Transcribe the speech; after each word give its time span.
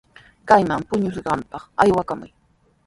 Kayman 0.49 0.81
puñukushunpaq 0.87 1.63
aywakamuy. 1.83 2.29